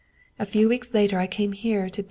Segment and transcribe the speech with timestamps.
[0.39, 1.99] A few weeks later I came here to B.